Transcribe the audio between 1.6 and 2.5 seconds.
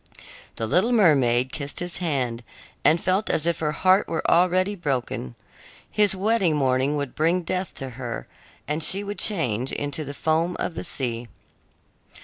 his hand